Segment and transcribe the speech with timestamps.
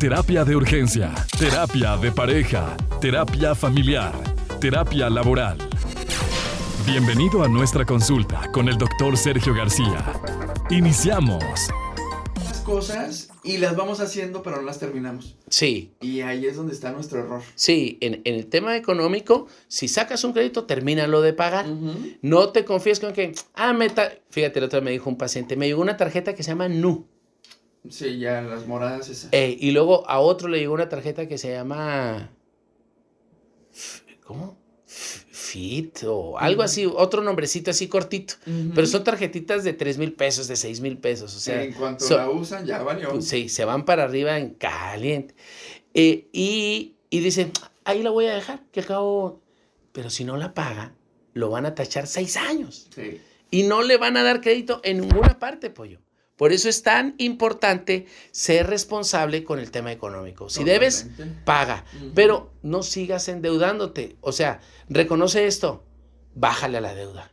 [0.00, 4.12] Terapia de urgencia, terapia de pareja, terapia familiar,
[4.60, 5.56] terapia laboral.
[6.84, 10.04] Bienvenido a nuestra consulta con el doctor Sergio García.
[10.68, 11.42] Iniciamos.
[12.62, 15.34] cosas y las vamos haciendo, pero no las terminamos.
[15.48, 15.94] Sí.
[16.02, 17.40] Y ahí es donde está nuestro error.
[17.54, 21.64] Sí, en, en el tema económico, si sacas un crédito, termínalo de pagar.
[22.20, 24.12] No te confíes con que, ah, meta.
[24.28, 26.68] Fíjate, el otro día me dijo un paciente, me llegó una tarjeta que se llama
[26.68, 27.06] NU.
[27.90, 29.32] Sí, ya las moradas esas.
[29.32, 32.30] Eh, y luego a otro le llegó una tarjeta que se llama.
[34.24, 34.58] ¿Cómo?
[34.86, 38.34] Fit o algo así, otro nombrecito así cortito.
[38.74, 41.34] Pero son tarjetitas de 3 mil pesos, de 6 mil pesos.
[41.34, 43.10] O sea, en cuanto la usan, ya valió.
[43.10, 45.34] Pues, sí, se van para arriba en caliente.
[45.94, 47.52] Eh, y, y dicen,
[47.84, 49.40] ahí la voy a dejar, que acabo.
[49.92, 50.94] Pero si no la paga,
[51.32, 52.88] lo van a tachar seis años.
[52.94, 53.20] Sí.
[53.50, 56.00] Y no le van a dar crédito en ninguna parte, pollo.
[56.36, 60.50] Por eso es tan importante ser responsable con el tema económico.
[60.50, 61.08] Si debes,
[61.44, 64.16] paga, pero no sigas endeudándote.
[64.20, 65.84] O sea, reconoce esto,
[66.34, 67.32] bájale a la deuda.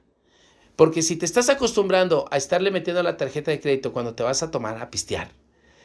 [0.77, 4.41] Porque si te estás acostumbrando a estarle metiendo la tarjeta de crédito cuando te vas
[4.41, 5.31] a tomar a pistear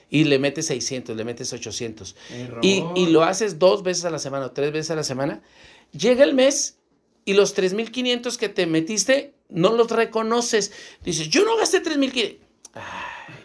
[0.08, 2.16] y le metes 600, le metes 800
[2.62, 5.42] y, y, lo haces dos veces a la semana o tres veces a la semana,
[5.92, 6.78] llega el mes
[7.26, 10.72] y los 3.500 que te metiste no los reconoces.
[11.04, 12.47] Dices, yo no gasté 3.500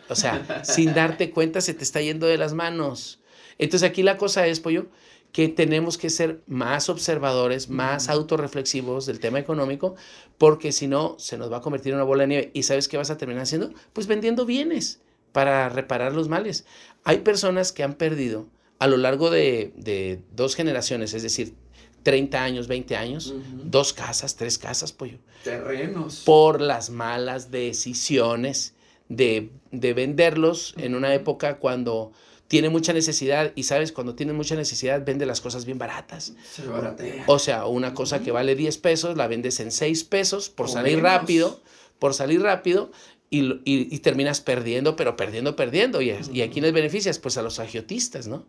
[0.09, 3.19] o sea, sin darte cuenta se te está yendo de las manos.
[3.57, 4.87] Entonces aquí la cosa es, pollo,
[5.31, 9.95] que tenemos que ser más observadores, más autorreflexivos del tema económico,
[10.37, 12.51] porque si no, se nos va a convertir en una bola de nieve.
[12.53, 13.71] ¿Y sabes qué vas a terminar haciendo?
[13.93, 15.01] Pues vendiendo bienes
[15.31, 16.65] para reparar los males.
[17.03, 21.55] Hay personas que han perdido a lo largo de, dos generaciones, es decir,
[22.03, 25.17] 30 años, 20 años, dos casas, tres casas, pollo.
[25.43, 26.21] Terrenos.
[26.25, 28.75] Por las malas decisiones
[29.15, 32.11] de, venderlos en una época cuando
[32.47, 36.33] tiene mucha necesidad y sabes, cuando tiene mucha necesidad vende las cosas bien baratas.
[36.51, 37.23] Se baratea.
[37.27, 41.01] O sea, una cosa que vale 10 pesos la vendes en 6 pesos por salir
[41.01, 41.61] rápido,
[41.99, 42.91] por salir rápido
[43.29, 46.01] y, terminas perdiendo, pero perdiendo, perdiendo.
[46.01, 47.17] ¿Y, ¿Y a quiénes beneficias?
[47.17, 48.45] Pues a los agiotistas, ¿no?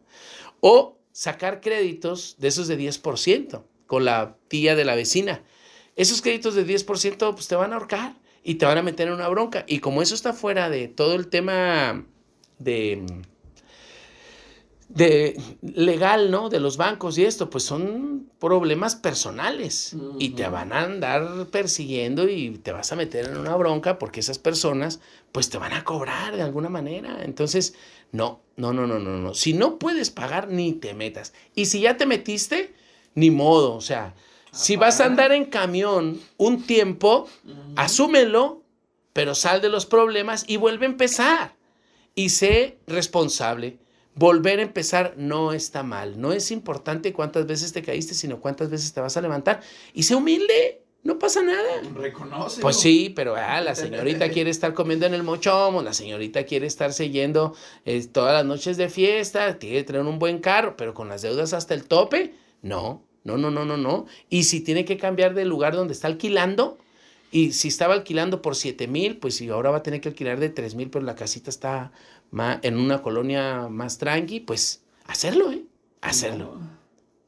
[0.61, 5.43] O sacar créditos de esos de 10% con la tía de la vecina.
[5.97, 9.15] Esos créditos de 10% pues te van a ahorcar y te van a meter en
[9.15, 9.65] una bronca.
[9.66, 12.05] Y como eso está fuera de todo el tema
[12.59, 13.05] de,
[14.88, 16.50] de legal, ¿no?
[16.50, 22.28] De los bancos y esto, pues son problemas personales y te van a andar persiguiendo
[22.28, 25.00] y te vas a meter en una bronca porque esas personas,
[25.32, 27.25] pues te van a cobrar de alguna manera.
[27.25, 27.75] Entonces,
[28.12, 29.32] no, no, no, no, no, no.
[29.32, 31.32] Si no puedes pagar, ni te metas.
[31.55, 32.75] Y si ya te metiste,
[33.15, 34.15] ni modo, o sea,
[34.55, 37.29] si vas a andar en camión un tiempo,
[37.77, 38.63] asúmelo,
[39.13, 41.55] pero sal de los problemas y vuelve a empezar.
[42.15, 43.79] Y sé responsable.
[44.15, 46.21] Volver a empezar no está mal.
[46.21, 49.61] No es importante cuántas veces te caíste, sino cuántas veces te vas a levantar.
[49.93, 50.83] Y sé humilde.
[51.03, 51.83] No pasa nada.
[51.95, 52.63] Reconoce.
[52.63, 56.67] Pues sí, pero ah, la señorita quiere estar comiendo en el mochomo, la señorita quiere
[56.67, 57.55] estarse yendo
[57.85, 61.53] eh, todas las noches de fiesta, quiere tener un buen carro, pero con las deudas
[61.53, 62.35] hasta el tope.
[62.63, 64.07] No, no, no, no, no, no.
[64.31, 66.79] Y si tiene que cambiar del lugar donde está alquilando,
[67.31, 70.39] y si estaba alquilando por 7 mil, pues si ahora va a tener que alquilar
[70.39, 71.91] de 3 mil, pero la casita está
[72.62, 75.65] en una colonia más tranqui, pues hacerlo, ¿eh?
[76.01, 76.61] Hacerlo.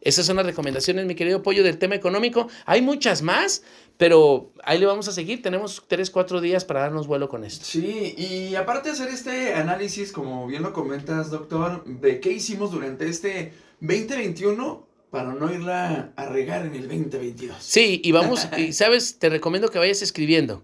[0.01, 2.49] Esas son las recomendaciones, mi querido Pollo, del tema económico.
[2.67, 3.65] Hay muchas más,
[3.97, 5.43] pero ahí le vamos a seguir.
[5.43, 7.65] Tenemos 3, 4 días para darnos vuelo con esto.
[7.65, 12.71] Sí, y aparte de hacer este análisis, como bien lo comentas, doctor, de qué hicimos
[12.71, 14.86] durante este 2021,
[15.17, 17.57] para no irla a regar en el 2022.
[17.59, 20.63] Sí, y vamos, y sabes, te recomiendo que vayas escribiendo.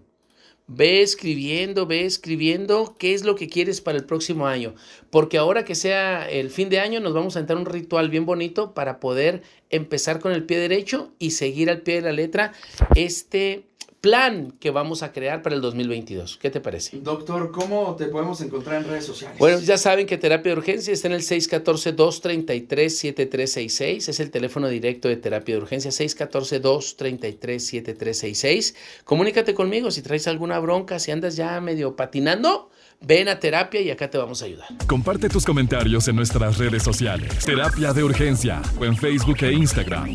[0.67, 4.75] Ve escribiendo, ve escribiendo qué es lo que quieres para el próximo año.
[5.09, 8.27] Porque ahora que sea el fin de año, nos vamos a entrar un ritual bien
[8.27, 9.41] bonito para poder
[9.71, 12.53] empezar con el pie derecho y seguir al pie de la letra
[12.93, 13.65] este
[14.03, 16.37] plan que vamos a crear para el 2022.
[16.41, 16.97] ¿Qué te parece?
[16.97, 19.39] Doctor, ¿cómo te podemos encontrar en redes sociales?
[19.39, 24.09] Bueno, ya saben que terapia de urgencia está en el 614-233-7366.
[24.09, 28.75] Es el teléfono directo de terapia de urgencia, 614-233-7366.
[29.05, 32.71] Comunícate conmigo si traes alguna bronca, si andas ya medio patinando.
[32.99, 34.67] Ven a terapia y acá te vamos a ayudar.
[34.85, 37.45] Comparte tus comentarios en nuestras redes sociales.
[37.45, 40.09] Terapia de Urgencia o en Facebook e Instagram.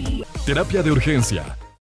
[0.45, 1.57] Terapia de Urgencia